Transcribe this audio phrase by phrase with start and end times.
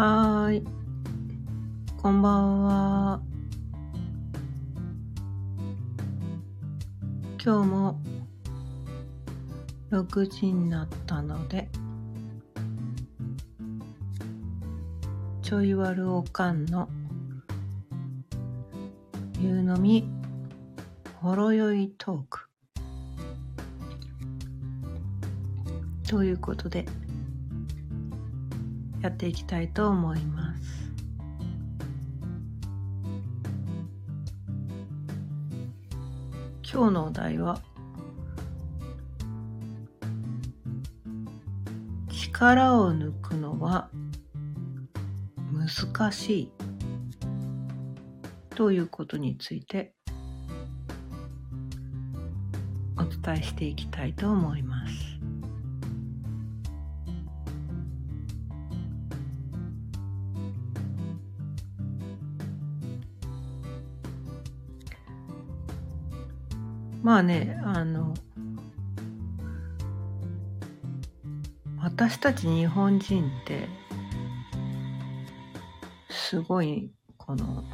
[0.00, 0.62] はーい。
[2.00, 3.20] こんばんは。
[7.44, 8.00] 今日も
[9.90, 11.68] 6時になったので、
[15.42, 16.88] ちょいわるおかんの
[19.40, 20.08] 夕飲み
[21.20, 22.48] ほろ酔いトーク。
[26.08, 26.86] ということで、
[29.08, 30.92] やっていきたいと思います。
[36.70, 37.62] 今日のお題は
[42.10, 43.88] 力を抜くのは
[45.50, 46.52] 難しい
[48.50, 49.94] ということについて
[52.98, 54.67] お伝えしていきたいと思います。
[67.02, 68.14] まあねあの
[71.80, 73.68] 私たち日本人って
[76.10, 77.64] すごいこの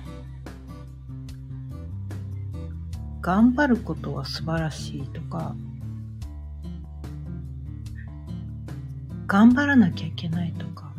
[3.20, 5.56] 頑張ることは素晴らしいとか
[9.26, 10.92] 頑張らなきゃいけないとか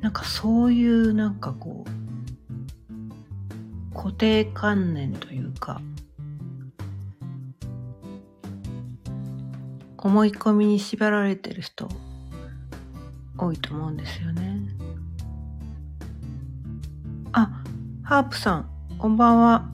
[0.00, 1.99] なんかそういうなんかこう
[4.02, 5.82] 固定観念というか
[9.98, 11.86] 思い込みに縛られてる人
[13.36, 14.58] 多いと思うんですよね。
[17.32, 17.62] あ
[18.02, 19.68] ハープさんこんばんは。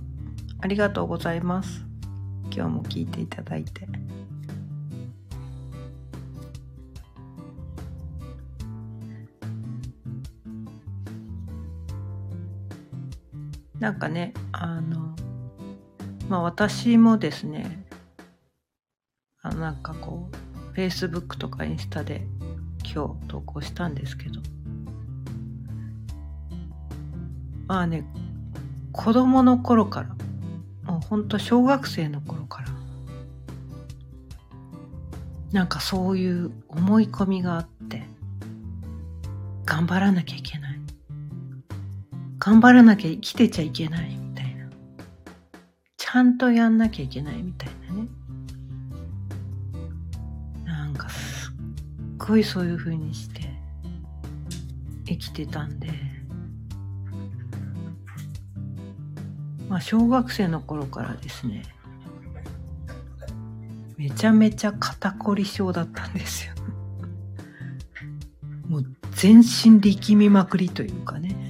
[0.60, 1.84] ありがとうございます。
[2.50, 3.86] 今日も聞いていただいて。
[13.86, 15.14] なんかねあの
[16.28, 17.86] まあ私もですね
[19.42, 20.28] あなんかこ
[20.74, 22.26] う Facebook とかインスタで
[22.82, 24.40] 今日投稿したんですけど
[27.68, 28.04] まあね
[28.90, 30.08] 子供の頃から
[30.92, 32.68] もうほんと小学生の頃から
[35.52, 38.02] なんかそういう思い込みがあって
[39.64, 40.65] 頑張らなきゃいけない。
[42.46, 44.70] 頑張らなきゃ生きてちゃいけないみたいな。
[45.96, 48.08] ちゃんとやんなきゃいけないみたいなね。
[50.64, 51.52] なんかすっ
[52.16, 53.50] ごいそういう風にして
[55.06, 55.88] 生きてたんで。
[59.68, 61.64] まあ小学生の頃からですね
[63.96, 66.54] めちゃめちゃ肩こり症だったんですよ。
[68.68, 68.86] もう
[69.16, 71.45] 全身力みまくりというかね。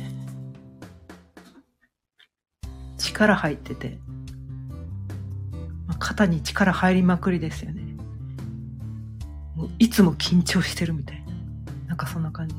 [3.16, 3.98] 力入ってて、
[5.86, 7.82] まあ、肩に力入りまくりですよね。
[9.54, 11.32] もういつも緊張してるみたいな。
[11.88, 12.54] なんかそんな感じ。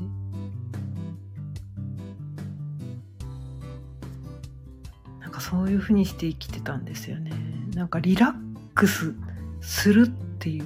[5.20, 7.30] なんかそういうふうにして生きてたんですよね。
[7.74, 8.32] なんかリラッ
[8.74, 9.14] クス
[9.60, 10.10] するっ
[10.40, 10.64] ていう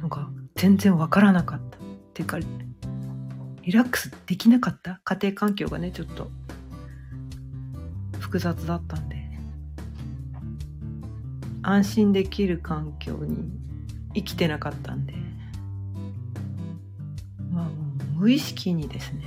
[0.00, 1.76] のが全然わからなかった。
[1.76, 1.80] っ
[2.12, 2.46] ていうかリ
[3.72, 5.00] ラックスできなかった？
[5.04, 6.28] 家庭環境がねちょっと
[8.30, 9.16] 複雑だったんで。
[11.62, 13.50] 安心できる環境に
[14.14, 15.14] 生きてなかったんで。
[17.50, 19.24] まあもう無意識にですね。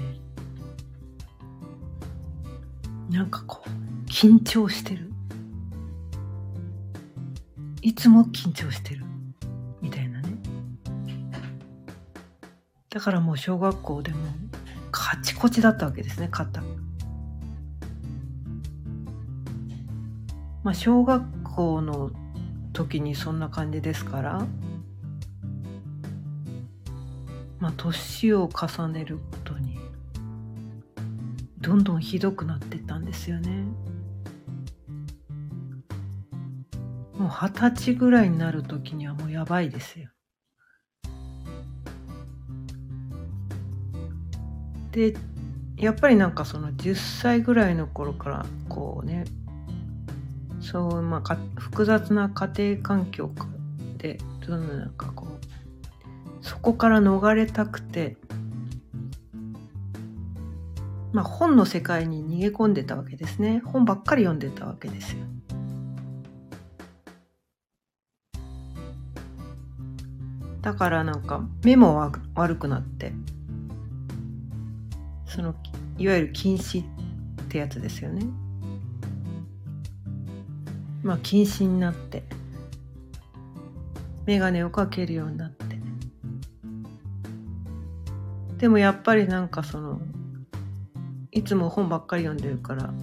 [3.10, 5.12] なんかこう緊張してる。
[7.82, 9.04] いつも緊張してる
[9.82, 10.38] みたいなね。
[12.90, 14.20] だからもう小学校でも
[14.92, 16.62] カチコチだったわけですね肩
[20.64, 22.12] まあ小学校の
[22.72, 24.46] 時にそんな感じですから
[27.60, 29.78] まあ年を重ねるごとに
[31.60, 33.64] どんどんひどくなってったんですよね。
[37.14, 40.10] もう二十歳ぐらいになる時にはもうやばいですよ。
[44.92, 45.16] で
[45.78, 49.24] やっぱりなんかその10歳ぐらいの頃からこうね
[50.64, 53.30] そうまあ複雑な家庭環境
[53.98, 54.18] で
[54.48, 58.16] どんなんかこうそこから逃れたくて
[61.12, 63.62] まあ本の世界に逃げ込んでたわけですね。
[63.66, 65.20] 本ばっかり読んでたわけですよ。
[70.62, 73.12] だからなんか目も悪くなって
[75.26, 75.54] その
[75.98, 76.84] いわゆる近視っ
[77.50, 78.26] てやつですよね。
[81.04, 82.24] まあ近視になって
[84.26, 85.64] 眼鏡をかけるようになって。
[88.58, 90.00] でもやっぱりなんかその
[91.34, 92.94] いつも本ばっかり読んでるから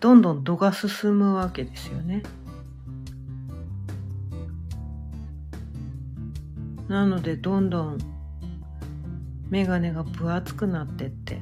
[0.00, 2.24] どんどん度が進むわけですよね。
[6.88, 7.98] なのでどんどん
[9.50, 11.40] 眼鏡が分厚くなってって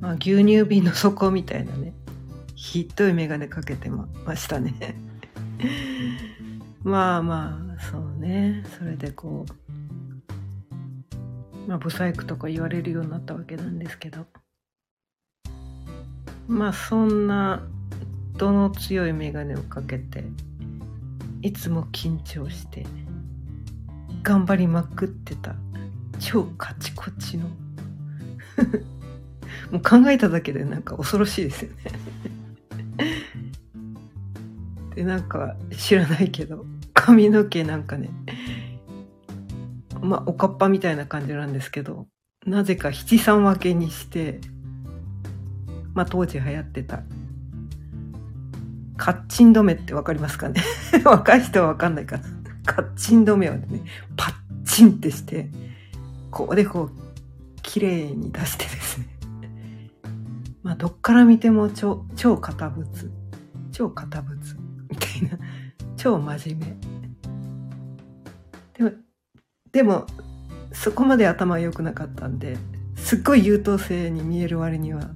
[0.00, 1.92] まあ牛乳瓶の底みたいなね。
[2.62, 4.94] ひっどい眼鏡かけてましたね。
[6.84, 8.62] まあまあそうね。
[8.78, 9.52] それでこう
[11.66, 14.26] まあ、ブサイクとか言われるようになったわけなんですけど。
[16.48, 17.66] まあそんな
[18.36, 20.24] 度の強い眼鏡をかけて
[21.40, 22.84] いつも緊張して
[24.22, 25.54] 頑張りまくってた
[26.18, 27.48] 超カチコチの。
[29.72, 32.39] もう考えただけでなんか恐ろしいですよね
[34.94, 36.64] でなんか知らないけど
[36.94, 38.10] 髪の毛なんかね
[40.02, 42.06] まあ、おかっぱみたいな感じなんですけど、
[42.46, 44.40] なぜか七三分けにして、
[45.94, 47.02] まあ、当時流行ってた、
[48.96, 50.62] カッチン止めってわかりますかね？
[51.04, 52.24] 若い人はわかんないかな。
[52.64, 53.82] カッチン止めをね、
[54.16, 55.50] パッチンってして、
[56.30, 56.90] こうでこう、
[57.62, 59.06] 綺麗に出してですね。
[60.62, 62.86] まあ、どっから見ても超、超堅物。
[63.72, 64.36] 超堅物。
[64.88, 65.38] みたいな。
[65.96, 66.76] 超真面目。
[68.74, 68.92] でも、
[69.72, 70.06] でも
[70.72, 72.56] そこまで頭良くなかったんで
[72.96, 75.10] すっごい優等生に見える割には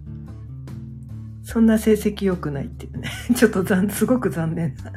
[1.43, 4.93] そんな成績良くないっていうね ちょっと残すごく残念な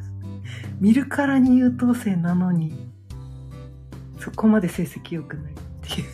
[0.80, 2.92] 見るからに優等生なのに
[4.20, 6.12] そこまで成績良くないっていうね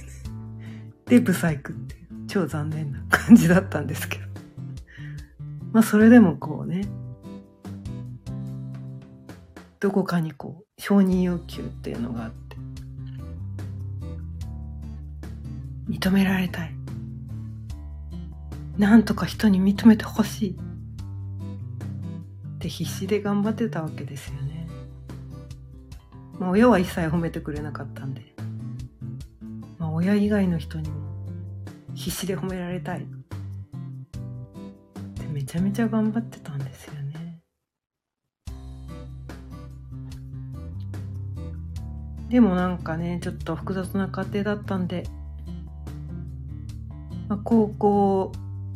[1.05, 1.95] でブサイクって
[2.33, 4.23] 超残念な感じだったんですけど。
[5.71, 6.87] まあそれでもこうね
[9.79, 12.57] どこかにこう承認欲求っていうのがあって
[15.87, 16.75] 認められたい。
[18.79, 20.51] なんとか人に認めてほしい。
[20.51, 20.53] っ
[22.57, 24.67] て必死で頑張ってたわけですよね。
[26.39, 28.33] まあ親は一切褒めてくれなかったんで、
[29.77, 31.12] まあ、親以外の人にも
[31.95, 33.01] 必死で褒められたい。
[33.01, 33.05] っ
[35.15, 37.39] てめちゃめちゃ頑張ってたんですよね。
[42.29, 45.03] でもなんかねちょっと複雑な家庭だったんで
[47.33, 48.31] まあ、高校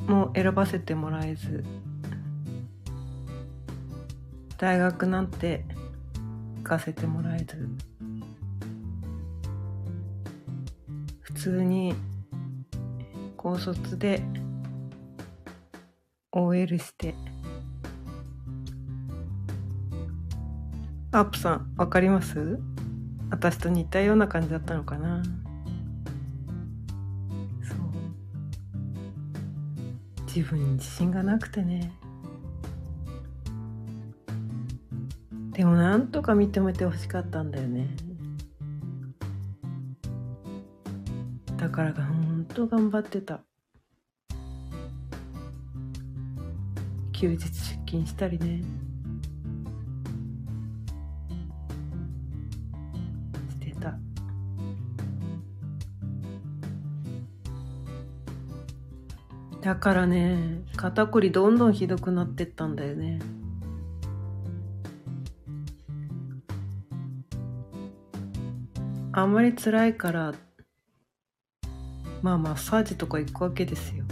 [0.07, 1.63] も選ばせてもらえず
[4.57, 5.63] 大学なんて
[6.57, 7.69] 行かせてもらえず
[11.19, 11.93] 普通に
[13.37, 14.21] 高卒で
[16.31, 17.13] OL して。
[21.11, 22.59] アップさんわかります？
[23.29, 25.23] 私と似たような感じだったのかな？
[27.63, 27.77] そう。
[30.25, 31.91] 自分に自信がなくてね。
[35.51, 37.87] でもなんとか認めてほしかったんだよね。
[41.55, 42.26] だからがん
[42.57, 43.41] と頑張ってた。
[47.11, 47.49] 休日出
[47.85, 48.63] 勤したりね。
[53.51, 53.99] してた。
[59.61, 63.19] だからね肩こりどんどんひどくなってったんだよね。
[69.11, 70.33] あんまり辛いから
[72.21, 74.03] まあマッサージとか行くわけですよ。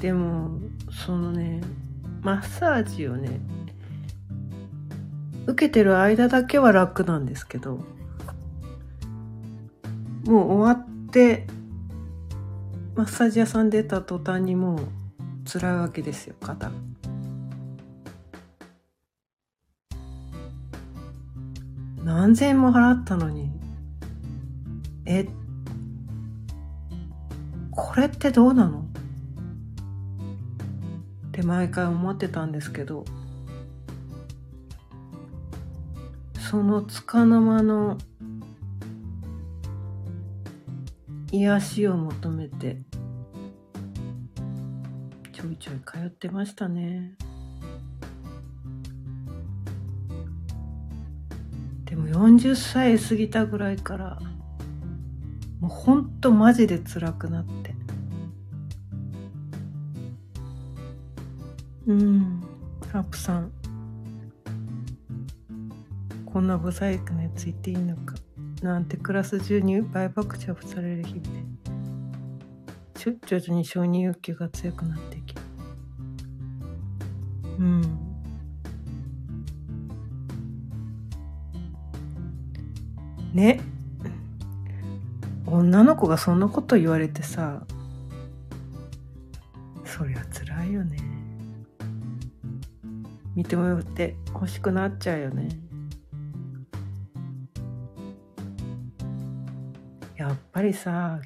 [0.00, 0.58] でも
[0.90, 1.60] そのね
[2.22, 3.40] マッサージをね
[5.46, 7.84] 受けてる間だけは楽なんですけど
[10.24, 11.46] もう終わって
[12.94, 14.80] マッサージ屋さん出た途端にもう
[15.50, 16.70] 辛いわけですよ肩。
[22.22, 23.50] 何千も払ったのに。
[25.06, 25.26] え
[27.72, 28.78] これってどうなの？
[31.26, 33.04] って毎回思ってたんですけど。
[36.38, 37.98] そのつかの間の
[41.32, 42.82] 癒しを求めて
[45.32, 47.16] ちょいちょい通ってましたね。
[52.22, 54.20] 40歳過ぎたぐらいから
[55.58, 57.74] もうほんとマジで辛くなって。
[61.86, 62.40] うん。
[62.92, 63.52] ハープさん。
[66.24, 68.14] こんなブサイクなやつ言っていいのか。
[68.62, 71.44] なんてクラス中に倍爆笑される日々で。
[73.26, 75.34] 徐々に承認欲求が強くなっていき。
[77.58, 78.11] うん。
[83.32, 83.60] ね。
[85.46, 87.66] 女の子がそんなこと言われてさ
[89.84, 90.96] そりゃ辛いよね。
[93.36, 95.48] 認めて欲しくなっちゃうよね。
[100.16, 101.20] やっぱりさ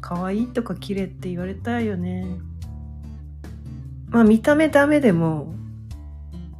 [0.00, 2.26] 可愛いとか綺麗って言われたいよね。
[4.08, 5.54] まあ見た目ダメでも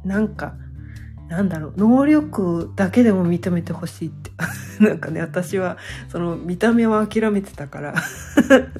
[0.03, 0.55] なんか
[1.31, 4.31] なんだろう能力だけでも認めてほしいって
[4.83, 5.77] なんかね私は
[6.09, 7.95] その見た目は諦めてたから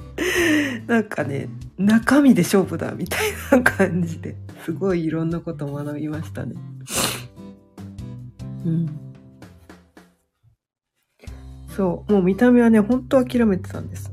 [0.86, 6.56] なんかね中身で勝負だみたいな感じですごいいろんなことを学びましたね。
[8.66, 8.90] うん。
[11.76, 14.12] そう、もう見た目はね、本当諦めてたんです。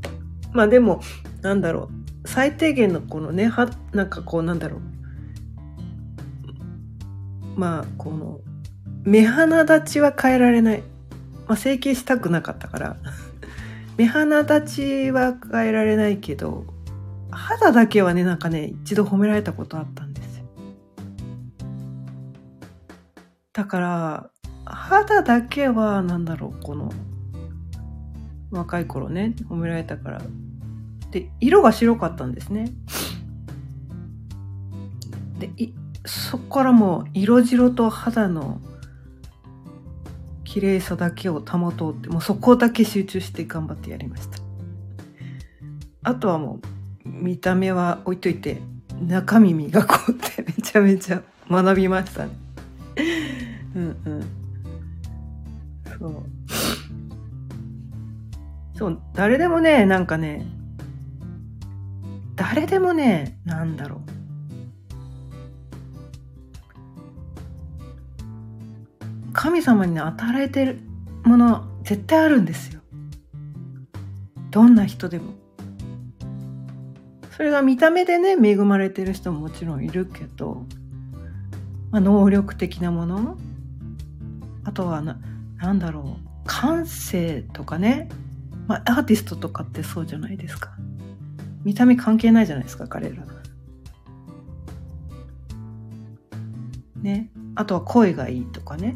[0.53, 1.03] まあでも、
[1.43, 1.91] なんだろ
[2.25, 4.81] う、最低限のこのね、は、なんかこうなんだろう、
[7.59, 8.41] まあこの
[9.03, 10.83] 目鼻立ちは変えられない、
[11.49, 12.97] まあ、整形したくなかったから。
[13.99, 16.65] 目鼻立ちは変えられないけど
[17.33, 20.45] 肌だけはねなんかね一度褒められたことあったんですよ。
[23.53, 24.31] だから
[24.65, 26.93] 肌だけはなんだろうこの
[28.53, 30.23] 若い頃ね褒められたから。
[31.11, 32.71] で色が白かったんですね。
[35.41, 35.51] で
[36.09, 38.61] そこからもう色白と肌の
[40.45, 44.39] 綺麗さだけを保とうってもうそこだけ集中して頑張ってやりました。
[46.03, 46.61] あとはも
[47.05, 48.63] う見た目は置いといて
[49.07, 52.31] 中身磨こうってめちゃめちゃ学びましたね。
[53.75, 54.23] うんうん。
[55.99, 56.23] そう。
[58.75, 58.99] そう。
[59.13, 60.47] 誰でもねなんかね
[62.35, 64.18] 誰でもねなんだろう。
[69.49, 70.79] 神様に与えてる
[71.25, 72.83] もの絶対あるんですよ。
[74.51, 75.33] どんな人でも。
[77.35, 80.67] それが見た目でね恵まれてる人ももちろんいるけど、
[81.91, 83.39] まあ、能力的なもの
[84.65, 85.19] あとはな
[85.57, 88.11] なんだろう感性とかね、
[88.67, 90.77] まあ、アーティストとかってそうじゃないですか。
[91.65, 93.25] 見た目関係ないじゃないですか彼ら。
[96.97, 97.31] ね。
[97.55, 98.95] あとは声がいいとかね。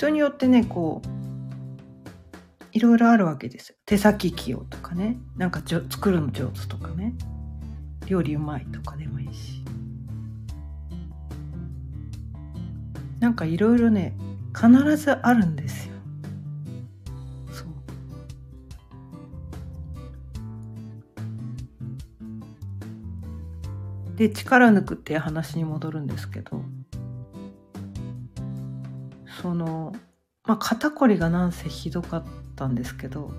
[0.00, 1.08] 人によってねこう
[2.72, 3.76] いろいろあるわけですよ。
[3.84, 5.18] 手先器用とかね。
[5.36, 7.12] なんかじょ作るの上手とかね。
[8.06, 9.62] 料理うまいとかでもいいし。
[13.18, 14.16] なんかいろいろね
[14.56, 15.94] 必ずあるんですよ。
[17.52, 17.64] そ
[24.14, 24.16] う。
[24.16, 26.62] で力抜くっていう話に戻るんですけど。
[29.40, 29.92] その、
[30.44, 32.24] まあ、肩こりがなんせひどかっ
[32.56, 33.32] たんですけど、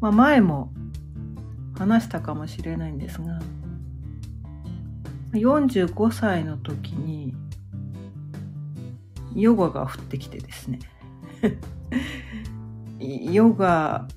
[0.00, 0.72] まあ、前も
[1.78, 3.40] 話したかもしれないんですが
[5.32, 7.34] 45歳の時に
[9.34, 10.80] ヨガが降ってきてですね。
[12.98, 14.08] ヨガ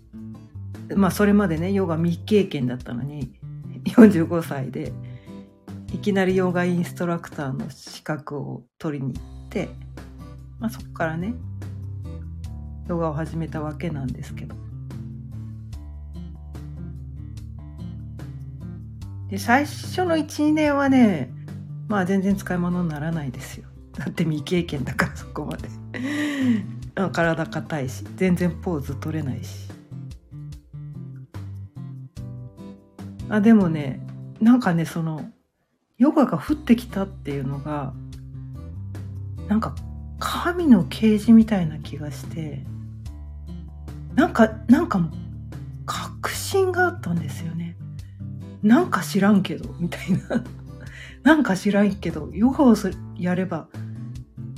[0.95, 3.39] まあそれまでねヨガ未経験だったのに
[3.85, 4.91] 45歳で
[5.93, 9.32] いきなりヨガインストラクターの資格を取りに行って
[10.59, 11.33] まあ、そこからね
[12.87, 14.55] ヨガを始めたわけなんですけど。
[19.29, 21.31] で最初の12年はね
[21.87, 23.67] まあ全然使い物にならないですよ。
[23.97, 25.69] だって未経験だからそこまで。
[27.11, 29.69] 体硬いし全然ポーズ取れないし。
[33.29, 33.99] あでもね
[34.39, 35.31] なんかねその
[35.97, 37.93] ヨガが降ってきたっていうのが
[39.47, 39.75] なんか
[40.19, 42.63] 神の啓示みたいな気がして
[44.15, 45.01] なんかなんか
[45.85, 47.75] 確信があったんですよね。
[48.61, 50.43] なんか知らんけどみたいな。
[51.23, 52.75] なんか知らんけどヨガを
[53.17, 53.67] やれば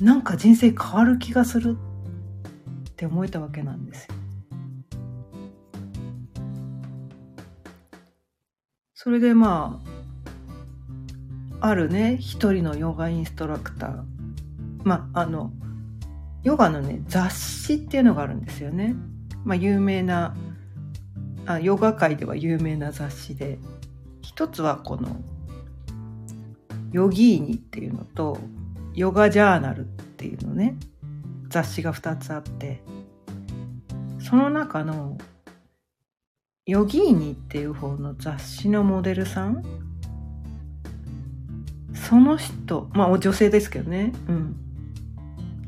[0.01, 1.77] なんか人生変わる気がする
[2.89, 4.15] って思えたわけなんですよ。
[8.93, 9.81] それでま
[11.59, 14.14] ああるね一人のヨガインストラクター。
[14.85, 15.51] まああの
[16.43, 18.95] ヨガのね雑誌っていうのがあるんですよね。
[19.43, 20.33] まあ、有名な
[21.45, 23.59] あヨガ界では有名な雑誌で。
[24.21, 25.21] 一つはこの
[26.91, 28.39] ヨギーニっていうのと
[28.95, 30.75] ヨガジャーナルっていうのね。
[31.47, 32.81] 雑誌が2つあって。
[34.19, 35.17] その中の
[36.65, 39.63] ヨギーニっていう方の雑誌のモデルさん？
[41.93, 44.11] その人まあ女性ですけどね。
[44.27, 44.55] うん。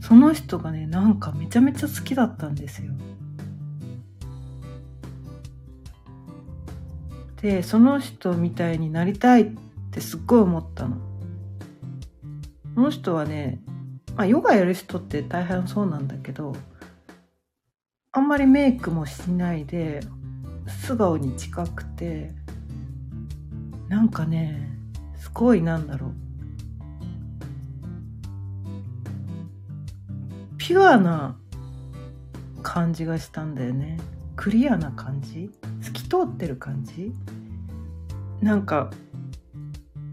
[0.08, 2.94] その人がねなんかめちゃめちゃ好きだったんですよ。
[7.42, 9.46] でその人みたいになりたいっ
[9.92, 10.96] てすっごい思ったの。
[12.74, 13.60] その人はね、
[14.16, 16.56] まあ、ヨガやる人って大半そうなんだけど
[18.14, 20.00] あんまりメイクもしないで
[20.86, 22.32] 素顔に近くて
[23.90, 24.70] なんかね
[25.18, 26.27] すごいなんだろう。
[30.68, 31.38] ピュアな
[32.62, 33.98] 感じがしたんだよね。
[34.36, 35.50] クリアな感じ？
[35.82, 37.14] 透き通ってる感じ？
[38.42, 38.92] なんか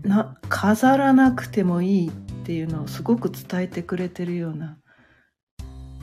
[0.05, 2.13] な飾らなくてもいいっ
[2.45, 4.79] ていうのをすごく伝えてくれてるような。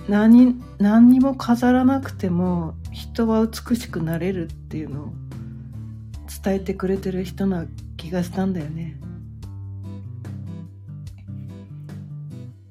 [0.10, 5.14] 何何にも飾らなくても人は美しくなれるっていうのを
[6.44, 9.00] 伝えてくれてる人な気がしたんだよね。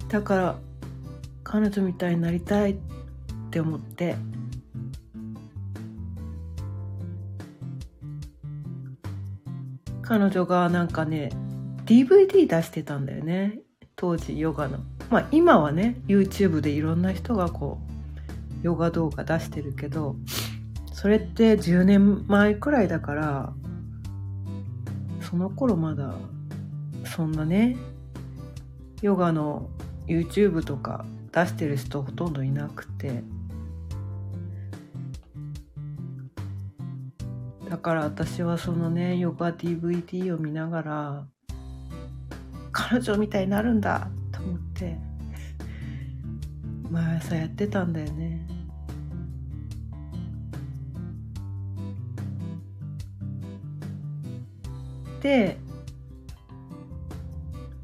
[0.08, 0.58] だから
[1.52, 2.76] 彼女みたいになりたいっ
[3.50, 4.14] て思って。
[10.00, 11.30] 彼女がなんかね
[11.86, 13.58] DVD 出してたんだよね。
[13.96, 14.78] 当時ヨガの。
[15.10, 20.14] まあ今はね YouTube でいろんな人がこうヨガ動画出してるけど
[20.92, 23.52] それって10年前くらいだから
[25.20, 26.14] その頃まだ
[27.04, 27.76] そんなね
[29.02, 29.68] ヨガの
[30.06, 33.22] YouTube とか出してる人ほとんどいなくて。
[37.68, 41.26] だから私はそのねヨガ DVD を見ながら
[42.72, 44.98] 彼女みたいになるんだと思って
[46.90, 48.44] 毎朝やってたんだよね。
[55.22, 55.56] で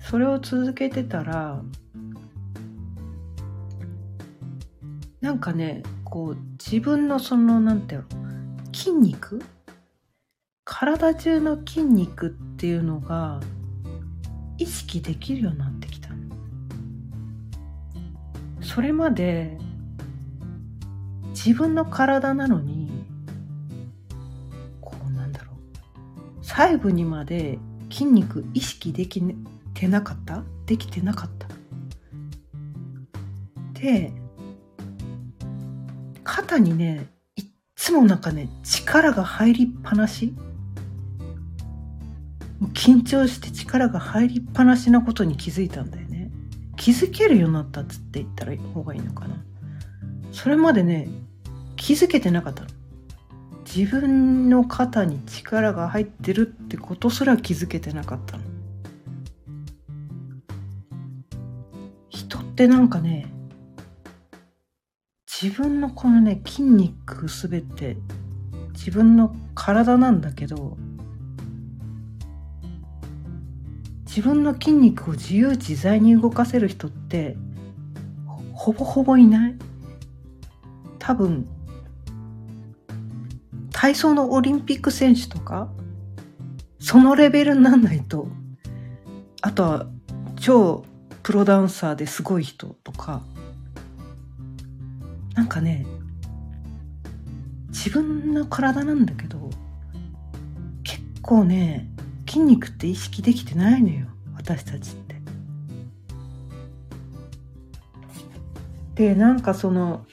[0.01, 1.63] それを続けてたら
[5.27, 8.07] なんかねこう自分のそのなんていうの
[8.73, 9.43] 筋肉？
[10.65, 13.41] 体中の筋肉っていうのが
[14.57, 16.11] 意識できるようになってきた
[18.61, 19.59] それまで
[21.31, 23.05] 自分の体なのに
[24.81, 25.55] こうなんだろ
[26.41, 27.59] う細部にまで
[27.91, 29.21] 筋肉意識でき
[29.75, 30.45] てなかった？
[30.67, 31.49] できてなかった。
[33.73, 34.12] で
[36.47, 40.35] 肩にねいっつもなんかね力が入りっぱなし。
[42.73, 46.31] 緊張して力が入りっぱなしなことに気づいたんだよね。
[46.77, 49.37] 気づけるようになったっつって言ったら方がいいのかな。
[50.33, 51.09] それまでね
[51.75, 52.69] 気づけてなかったの。
[53.67, 58.45] 自分の肩に力が入ってるってことすら気づけてなかったの。
[62.09, 63.36] 人ってなんかね
[65.47, 67.97] 自分のこのね筋肉すべて
[68.73, 70.77] 自分の体なんだけど
[74.05, 77.37] 自分の筋肉を自由自在に動かせる人って
[78.55, 79.55] ほぼほぼいない。
[80.99, 81.47] 多分
[83.71, 85.71] 体操のオリンピック選手とか
[86.81, 88.27] そのレベルになんないと
[89.43, 89.87] あとは
[90.41, 90.85] 超
[91.23, 93.23] プロダンサーですごい人とか
[95.37, 95.87] なんかね
[97.68, 99.51] 自分の体なんだけど
[100.83, 101.88] 結構ね
[102.27, 105.16] 筋肉って意識できてないのよ私たちって。
[108.96, 110.07] でなんかその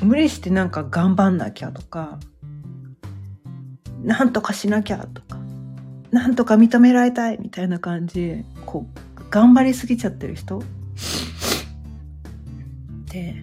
[0.00, 2.20] 無理してなんか頑張んなきゃとか
[4.04, 5.36] なんとかしなきゃとか
[6.12, 8.86] なんとか認められたいみたいな感じこ
[9.18, 10.62] う頑張りすぎちゃってる人
[13.16, 13.34] で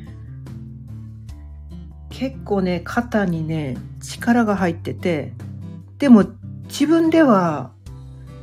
[2.10, 5.34] 結構ね肩にね力が入ってて
[5.98, 6.26] でも
[6.66, 7.72] 自分では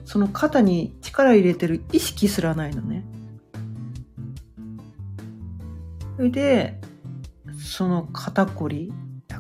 [0.05, 3.05] その肩に力入れてる意識すらないのね。
[6.17, 6.81] それで
[7.57, 8.93] その肩こり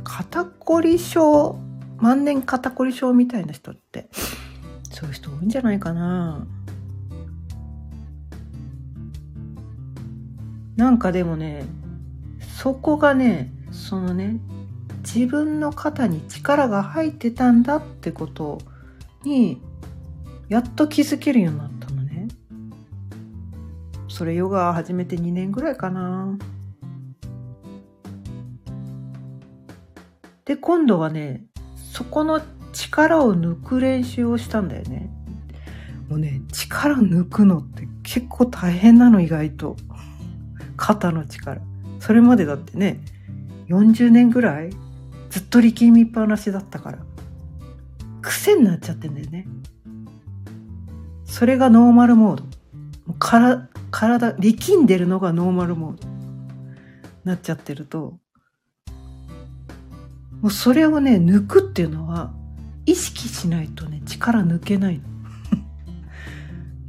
[0.05, 1.59] 肩こり症
[1.99, 4.09] 万年肩こり症みたいな人って
[4.91, 6.47] そういう人多いんじゃないかな
[10.77, 11.67] なんかでもね
[12.63, 14.37] そこがねそのね
[14.99, 18.59] 自分の肩に力が入ってたんだってこと
[19.25, 19.63] に
[20.51, 22.29] やっと気づけるようになったのね。
[24.09, 26.37] それヨガ始めて2年ぐらいかな。
[30.45, 31.47] で今度はね
[31.95, 32.43] そこの
[32.75, 35.09] 力を抜く練習をしたんだよね。
[36.11, 39.77] もうね力抜くのって結構大変なの意外と。
[40.77, 41.70] 肩の力。
[42.01, 43.01] それまでだってね
[43.69, 44.71] 40年ぐらい
[45.29, 46.99] ずっと力みっぱなしだったから
[48.23, 49.47] 癖になっちゃってんだよね。
[51.25, 52.45] それがノーマルモード。
[52.45, 52.51] も
[53.09, 56.09] うから体力んでるのがノーマルモード。
[57.25, 58.19] なっちゃってると。
[60.43, 62.33] もうそれをね抜くっていうのは
[62.87, 65.05] 意識しないとね力抜けないの。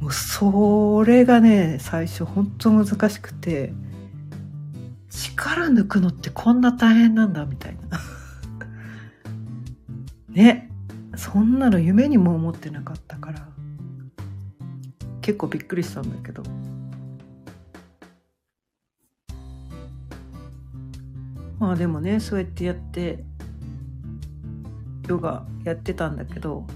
[0.00, 3.72] もうそれがね最初本当難しくて。
[5.12, 8.00] 力抜くのってこんな大変なんだみたいな。
[10.30, 10.70] ね。
[11.14, 13.46] そんなの夢にも思ってなかったから。
[15.20, 16.42] 結構びっくりしたんだけど。
[21.58, 23.22] まあでもねそうやってやって
[25.06, 26.66] ヨガやってたんだけど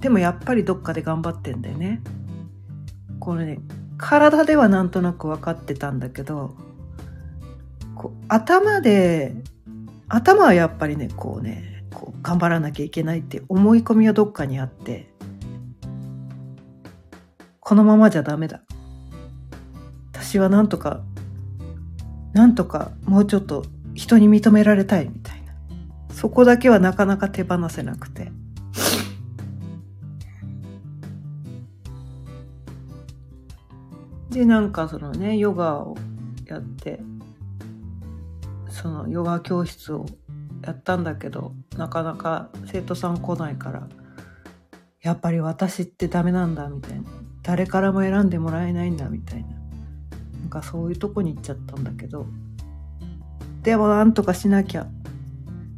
[0.00, 2.00] でもやっぱりどっかで頑張ってんだよね。
[3.20, 3.60] これね
[3.96, 6.56] 体ではなんとなく分かってたんだけど
[8.00, 9.34] こう頭で
[10.08, 15.10] 頭はやっぱりねこうねこう頑張らなきゃいけないって思い込みはどっかにあって
[17.60, 18.62] このままじゃダメだ。
[20.14, 21.02] 私はなんとか
[22.32, 25.52] なんとかもうちょっと人に認められたいみたいな。
[26.14, 28.32] そこだけはなかなか手放せなくて。
[34.30, 35.98] でなんかそのねヨガを
[36.46, 37.00] やって
[38.80, 40.06] そのヨガ教室を
[40.62, 43.88] やったんだけどなかなか生徒さん来ないから
[45.02, 47.08] やっぱり私ってダメなんだみたいな。
[47.42, 49.48] 誰からも選んでもらえないんだみたいな。
[49.48, 52.26] なんかそういうとこに行っちゃったんだけど。
[53.62, 54.86] でもなんとかしなきゃ。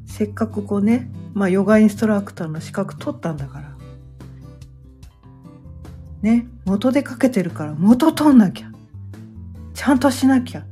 [0.07, 3.77] せっかくこうねまあヨガインストラクターの資格取ったんだから。
[6.23, 8.73] ね元でかけてるから元取んなきゃ。
[9.75, 10.65] ちゃんとしなきゃ。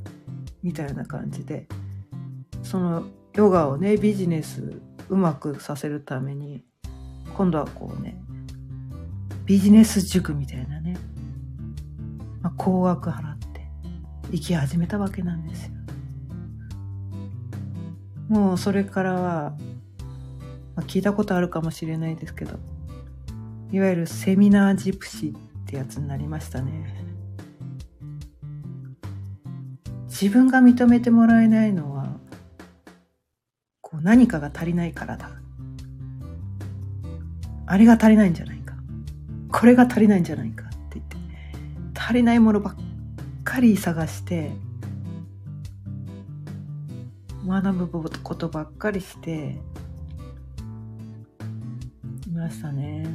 [0.62, 1.68] みたいな感じで。
[2.70, 3.02] その
[3.34, 6.62] ヨガをねビジネスうまくさせるために
[7.34, 8.16] 今度はこうね
[9.44, 10.96] ビジネス塾みたいなね、
[12.42, 13.68] まあ、高額払って
[14.30, 15.72] 行き始めたわけなんですよ。
[18.28, 19.56] もうそれからは、
[20.76, 22.52] まあ、聞いたことあるかもしれないですけど
[23.72, 26.94] いわゆるセミナージプシーってやつになりましたね。
[30.06, 31.99] 自分が認めてもらえないのは
[33.90, 35.30] こう何かが足りないからだ。
[37.66, 38.74] あれが足りないんじゃないか。
[39.50, 41.16] これが足りないんじゃないかって言って、
[41.98, 42.74] 足りないものばっ
[43.42, 44.52] かり探して、
[47.46, 47.88] 学ぶ
[48.22, 49.58] ことばっかりして
[52.26, 53.08] いましたね。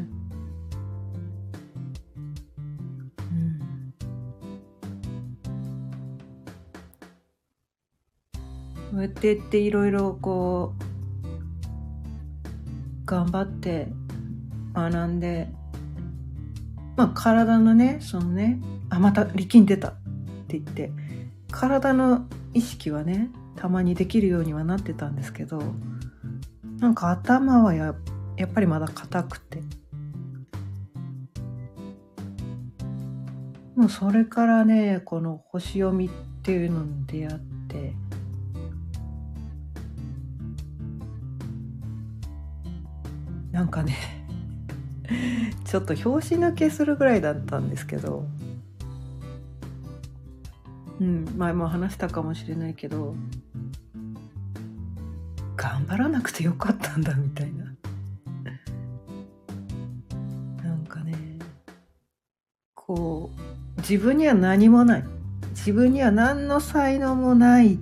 [8.95, 10.81] こうやってっていろいろこう
[13.05, 13.89] 頑張って
[14.73, 15.49] 学んで
[16.95, 19.91] まあ体のねそのねあまた力んでたっ
[20.47, 20.91] て言って
[21.51, 25.61] 体の意識はねたまにできるようにはなってたんですけど
[26.79, 27.95] なんか頭はや
[28.37, 29.61] やっぱりまだ硬くて。
[33.75, 36.09] もうそれからねこの星読みっ
[36.43, 37.93] ていうのに出会って
[43.55, 43.95] なんかね
[45.63, 48.27] ちょっと拍子抜けするぐらいだったんですけど。
[50.99, 53.17] うん前も話したかもしれないけど
[55.57, 57.65] 頑張らなくてよかったんだみたいな。
[60.63, 61.13] なんかね
[62.73, 63.29] こ
[63.77, 65.03] う自分には何もない。
[65.51, 67.77] 自分には何の才能もない。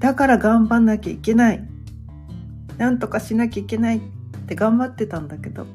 [0.00, 1.66] だから頑張んなきゃいけない。
[2.76, 4.13] なんとかしなきゃいけない。
[4.44, 5.66] って頑張ってたんだけど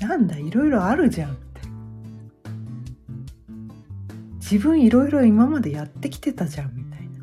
[0.00, 1.48] なんだいろいろあるじゃんって。
[4.36, 7.18] 自分いろいろ今までやってきてたじゃんみたいな。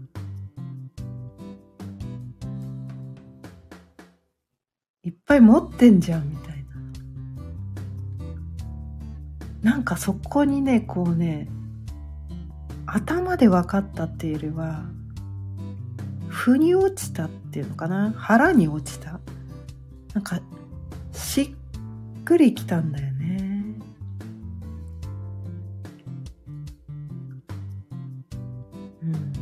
[5.04, 6.64] いっぱい持ってんじゃんみたい
[9.64, 9.72] な。
[9.72, 11.48] なんかそこにねこうね
[12.86, 14.84] 頭で分かったっていうよりは
[16.46, 18.14] 腑に落ちたっていうのかな？
[18.16, 19.20] 腹に落ちた？
[20.14, 20.40] なんか
[21.12, 23.80] しっくりきたんだよね。
[29.02, 29.34] うん。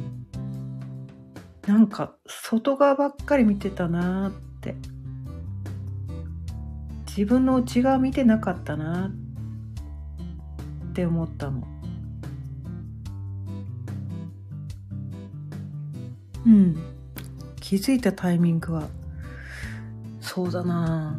[1.67, 4.77] なんか外側ばっかり見てたなって。
[7.07, 9.11] 自分の内側見てなかったな
[10.89, 11.67] って思ったの。
[16.45, 16.92] うん。
[17.73, 18.87] 気づいたタイミングは。
[20.21, 21.17] そうだな。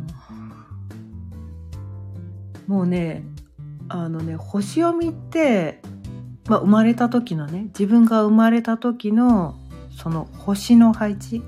[2.69, 3.25] もうね
[3.89, 5.83] あのね星読みって、
[6.47, 9.57] まあ、生まれた時のね自分が生まれた時の
[9.91, 11.43] その星の配置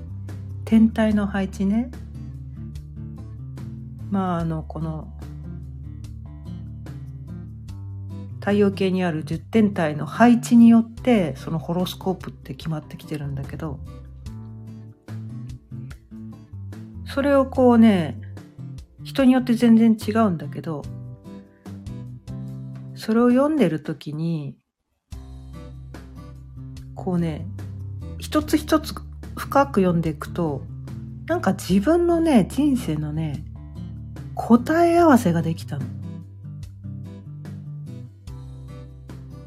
[0.65, 1.89] 天体の配置ね。
[4.11, 5.07] まああのこの
[8.41, 13.79] 太陽系にある10天体の配置によってそのホロスコープって決まってきてるんだけど。
[17.17, 18.21] それをこうね
[19.03, 20.83] 人によって全然違うんだけど
[22.93, 24.55] それを読んでる時に
[26.93, 27.47] こうね
[28.19, 28.93] 一つ一つ
[29.35, 30.61] 深く読んでいくと
[31.25, 33.43] なんか自分のね人生のね
[34.35, 35.85] 答え合わせができたの。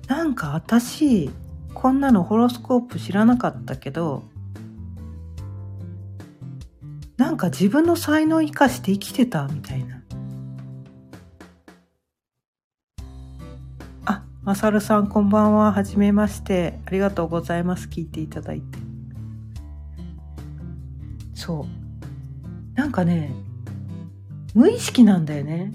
[0.09, 1.31] なんか私
[1.73, 4.25] こんなのホロスコープ知らなかったけど
[7.21, 10.03] なんか自分の才能を生かして生きてたみたいな。
[14.07, 15.71] あ、まさるさんこんばんは。
[15.71, 16.81] はじめまして。
[16.87, 17.89] ありがとうございます。
[17.89, 18.79] 聞いていただいて。
[21.35, 21.67] そ
[22.75, 22.75] う。
[22.75, 23.35] なんかね、
[24.55, 25.75] 無意識なんだよね。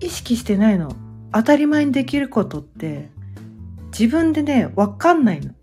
[0.00, 0.94] 意識してないの。
[1.32, 3.08] 当たり前にできることって
[3.98, 5.54] 自分でね、わかんないの。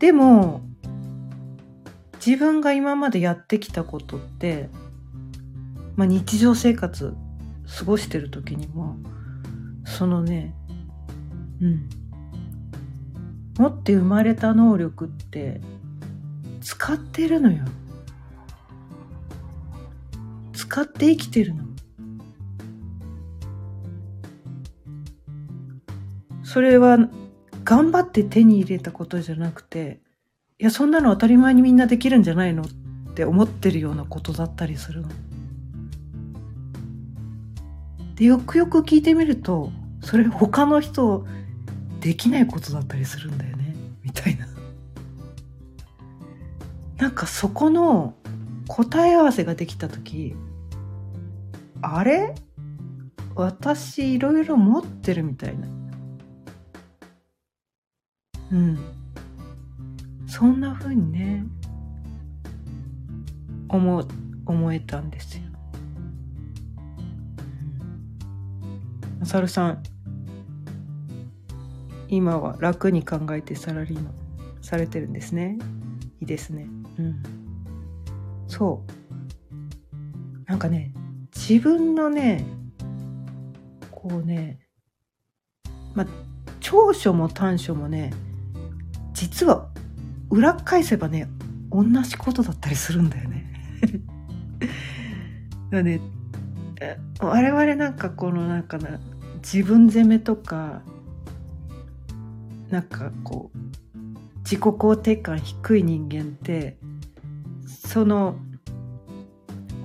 [0.00, 0.62] でも、
[2.24, 4.70] 自分が今までやってきたことって、
[5.94, 7.14] まあ、日常生活
[7.78, 8.96] 過ごしてる時にも、
[9.84, 10.54] そのね、
[11.60, 11.88] うん。
[13.58, 15.60] 持って生まれた能力って
[16.62, 17.62] 使ってるのよ。
[20.54, 21.64] 使って生きてるの。
[26.42, 26.96] それは
[27.70, 30.00] 頑張って手に入れたことじゃなくて
[30.58, 32.66] いやそんなの当たり前にみんなできるんじゃないのっ
[33.14, 35.08] て思ってるようなことだったりするの。
[38.16, 39.70] でよくよく聞いてみると
[40.02, 41.24] それ他の人
[42.00, 44.48] できないことだったりするんだよねみたいな。
[46.98, 48.16] なんかそこの
[48.66, 50.34] 答え合わせができた時
[51.82, 52.34] あれ？
[53.36, 55.79] 私いろいろ持ってるみたいな。
[58.52, 58.78] うん。
[60.26, 61.44] そんな風にね、
[63.68, 64.04] 思、
[64.46, 65.44] 思えたんですよ。
[69.20, 69.82] まさるさん、
[72.08, 74.14] 今は楽に考えてサラリーマン
[74.62, 75.58] されてるんですね。
[76.20, 76.68] いいですね。
[76.98, 77.22] うん。
[78.48, 80.50] そう。
[80.50, 80.92] なんかね、
[81.34, 82.44] 自分のね、
[83.90, 84.58] こうね、
[85.94, 86.06] まあ、
[86.60, 88.12] 長所も短所もね、
[89.20, 89.68] 実は
[90.30, 91.28] 裏返せばね
[91.70, 93.52] 同じことだったりするんだよね。
[95.70, 96.00] だね
[97.20, 98.98] 我々なんかこのなんかな
[99.42, 100.80] 自分責めとか
[102.70, 103.58] なんかこう
[104.38, 106.78] 自己肯定感低い人間って
[107.66, 108.36] その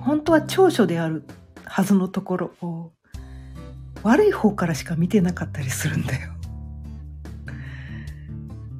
[0.00, 1.24] 本当は長所である
[1.64, 2.90] はずのところを
[4.02, 6.35] 悪い方からしか見てなかったりするんだよ。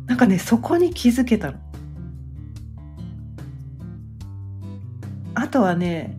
[0.07, 1.59] なんかねそこに気づけたの。
[5.35, 6.17] あとはね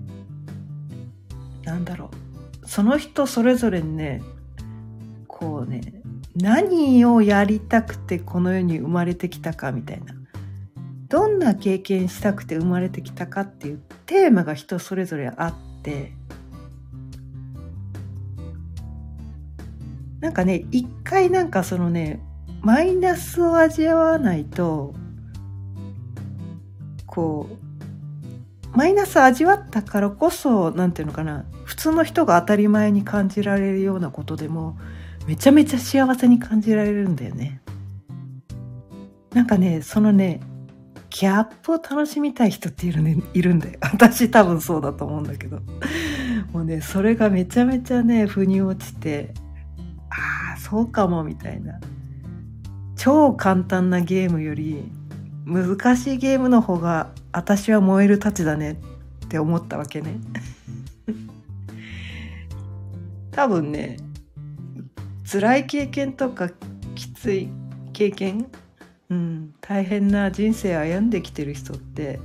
[1.63, 2.11] なんだろ
[2.63, 2.67] う。
[2.67, 4.21] その人それぞれにね
[5.27, 5.81] こうね
[6.35, 10.13] 何をやりたくてこの世に生まれてきたかみたいな。
[11.07, 16.11] どんな経験したくて生まれてきたかっていうテーマが人それぞれあって。
[20.19, 22.19] なんかね一回なんかそのね
[22.67, 24.93] マイナスを味わわないと
[27.05, 27.47] こ
[28.73, 34.77] うマイナス味わったからこそ何て言うのかな普通の人が当たり前に感じられるようなことでも
[35.27, 37.61] めちゃめちゃ幸せに感じられるんだよね。
[39.31, 40.41] なんかねそのね
[41.09, 43.79] ギャップを楽しみたい人っている,、ね、いるんだよ。
[43.93, 45.61] 私多分そうだと思うんだけど。
[46.51, 49.33] もうね、それがめちゃめちゃね、腑に落ちて、
[50.09, 51.79] ああ、そうかも、みたいな。
[52.97, 54.83] 超簡単なゲームより、
[55.45, 58.79] 難しいゲームの方が私は燃えるたちだね
[59.25, 60.19] って思ったわけね。
[63.31, 63.97] 多分ね、
[65.31, 66.49] 辛い経験とか
[66.95, 67.49] きつい
[67.93, 68.47] 経験？
[69.09, 72.19] うん、大変な人生歩んできてる人って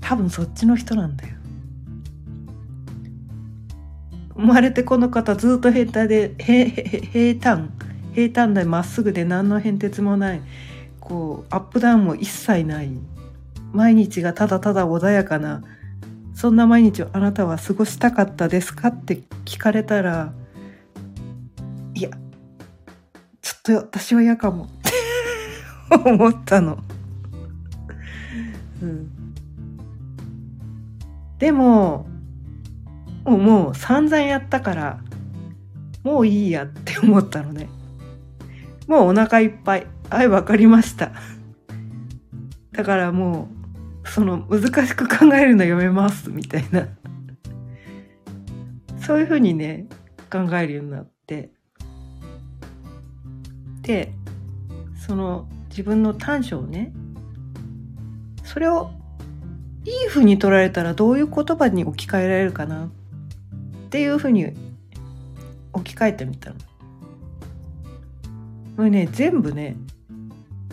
[0.00, 1.34] 多分そっちの人なんだよ。
[4.34, 7.70] 生まれてこの方ずっと平坦で平平坦
[8.14, 10.42] 平坦でまっすぐで何の変哲もない
[11.00, 12.90] こうアップダウンも一切ない
[13.72, 15.62] 毎日がただただ穏やかな
[16.34, 20.32] そんな毎日をあなたは過ごしたかったですかって聞かれたら
[21.94, 22.10] いや
[23.42, 24.68] ちょっと私は嫌かも
[26.04, 26.78] 思ったの。
[28.82, 29.10] うん、
[31.38, 32.06] でも
[33.24, 35.00] もう散々やったから
[36.02, 37.68] もういいやって思ったのね。
[38.90, 39.86] もうお腹いっぱい。
[40.10, 41.12] はい、わかりました。
[42.72, 43.48] だからも
[44.04, 46.88] う、その難しく考えるのやめます、みたいな。
[49.00, 49.86] そういうふうにね、
[50.30, 51.50] 考えるようになって。
[53.82, 54.12] で、
[55.06, 56.92] その自分の短所をね
[58.44, 58.90] それを
[59.84, 62.88] いいふうに捉えたらどういう言葉に置き換えられるかなっ
[63.88, 64.52] ていうふうに
[65.72, 66.56] 置き換えてみたの。
[68.80, 69.76] これね全部ね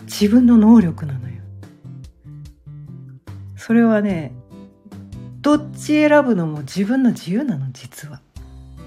[0.06, 1.42] 自分の能力なのよ。
[3.54, 4.32] それはね
[5.42, 8.22] どっち選ぶのも自分の自由なの実は。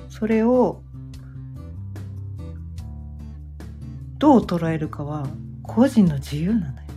[0.10, 0.82] それを
[4.18, 5.28] どう捉えるかは
[5.62, 6.88] 個人の自由なのよ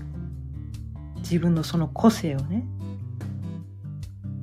[1.19, 2.65] 自分のその個性をね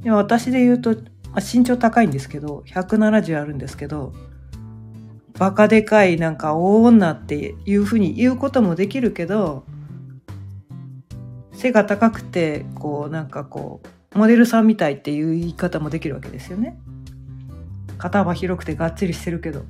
[0.03, 0.91] で私で言うと、
[1.31, 4.13] まあ、身長高いんですけど170あるんですけど
[5.37, 9.65] バカでかいなんか大女っていうふうに言うこともできるけど
[11.53, 13.81] 背が高くてこうなんかこ
[14.13, 16.77] うモデルさんみたいっていう言い方もできるわけですよね。
[17.97, 19.63] 肩は広くてがっちりしてるけど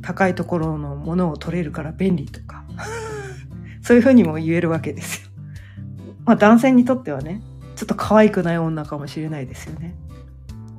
[0.00, 2.64] 高いところのものを取れるから便利とか
[3.82, 5.30] そういうふうにも言えるわけですよ。
[6.24, 7.42] まあ男性にとってはね、
[7.76, 9.94] ちょっと可愛くない女かもしれないですよね。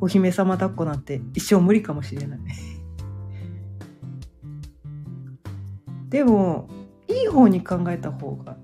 [0.01, 2.39] お姫様抱っこなんて一生無理かもしれない。
[6.10, 6.68] でも、
[7.08, 8.58] いい方に考えた方が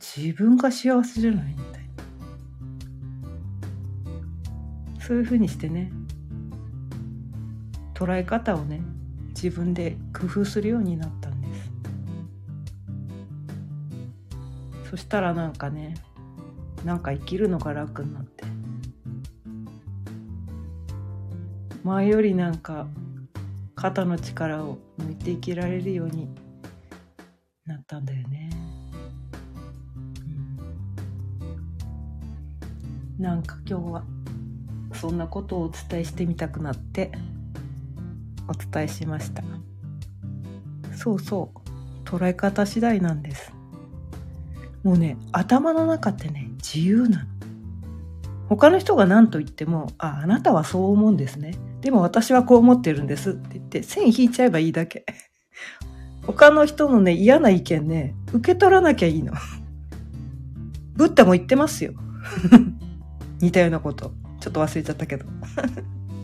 [0.00, 1.82] 自分が幸せじゃないみたい
[4.96, 5.00] な。
[5.00, 5.92] そういうふうにしてね、
[7.94, 8.82] 捉え方をね、
[9.44, 11.70] 自分で工夫するようになったんです
[14.88, 15.94] そしたらなんかね
[16.82, 18.44] なんか生きるのが楽になって
[21.82, 22.86] 前よりなんか
[23.74, 26.28] 肩の力を抜いて生きられるように
[27.66, 28.50] なったんだよね、
[33.18, 34.04] うん、なんか今日は
[34.92, 37.10] そんなことをお伝えしてみたくなって
[38.48, 39.42] お伝えしました。
[40.94, 41.58] そうそう。
[42.04, 43.52] 捉え方次第なんです。
[44.82, 47.26] もうね頭の中ってね自由なの。
[48.48, 51.54] 他の人が何と言っても「ああなたはそう思うんですね。
[51.80, 55.06] でも私はこう思ってるんです」って言って線引いちゃえばいいだけ。
[56.26, 59.32] 他の人のね嫌な意見ね受け取らなきゃいいの。
[60.94, 61.92] ブッダも言ってますよ。
[63.40, 64.12] 似たようなこと。
[64.40, 65.26] ちょっと忘れちゃったけど。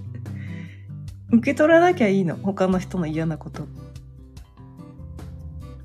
[1.33, 2.37] 受け取らなきゃいいの。
[2.37, 3.67] 他の人の嫌なこと。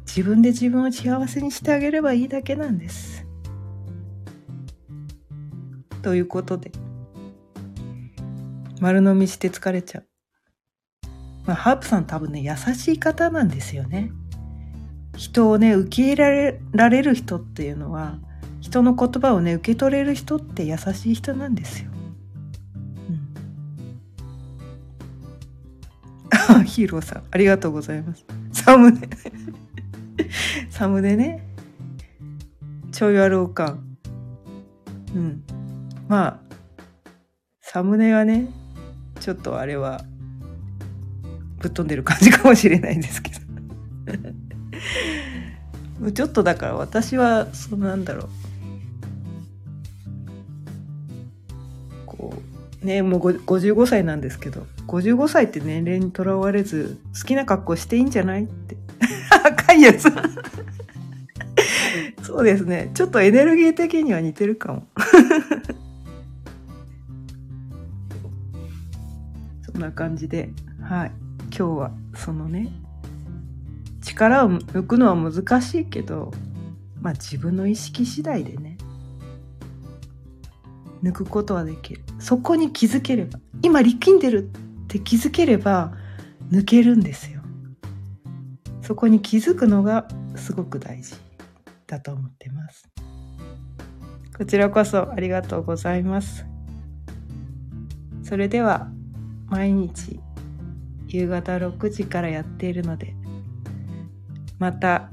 [0.05, 3.25] 自分で自分を幸せにしてあげればいいだけなんです。
[6.01, 6.71] ということで。
[8.81, 10.05] 丸飲みして疲れちゃう、
[11.45, 14.11] まあ、ハープさん多分ね優しい方なんですよね
[15.15, 18.17] 人をね受け入れられる人っていうのは
[18.61, 21.91] 人の言葉をね受け取れる人って優しい人なんですよ
[26.65, 28.25] ヒーローさん、ありがとうございます。
[28.51, 29.09] サムネ。
[30.69, 31.47] サムネね。
[32.91, 33.77] ちょいわろうか。
[35.13, 35.43] うん。
[36.07, 36.39] まあ、
[37.61, 38.47] サムネはね、
[39.19, 40.01] ちょっとあれは、
[41.65, 43.39] ぶっ飛んでる感じかもしれないですけど。
[46.11, 48.29] ちょっとだから私は、そうなんだろう。
[52.05, 52.35] こ
[52.83, 58.77] う、ね、もう55歳なんですけど、55歳って年齢にとらわれず好きな格好していいんじゃないって。
[59.43, 60.07] 赤いやつ。
[62.21, 62.91] そうですね。
[62.93, 64.85] ちょっとエネルギー的には似てるかも。
[69.65, 70.51] そんな感じで。
[70.81, 71.24] はい。
[71.57, 72.69] 今日はそのね
[74.01, 76.31] 力を抜くのは難しいけど
[77.01, 78.77] まあ自分の意識次第でね
[81.01, 82.01] 抜くことはできる。
[82.19, 84.49] そこに気づければ今力んでる
[84.83, 85.93] って気づければ
[86.49, 87.41] 抜けるんですよ。
[88.81, 91.15] そこに気づくのがすごく大事
[91.87, 92.89] だと思ってます。
[94.37, 96.45] こちらこそありがとうございます。
[98.23, 98.89] それでは
[99.47, 100.19] 毎日
[101.15, 103.15] 夕方6時からやっているので
[104.59, 105.09] また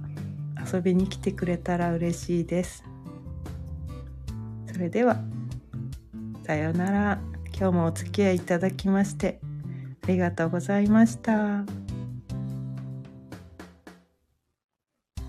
[0.72, 2.84] 遊びに来てくれたら嬉しいです
[4.72, 5.16] それでは
[6.44, 7.20] さようなら
[7.57, 9.40] 今日もお付き合いいただきまして
[10.05, 11.91] ありがとうございました。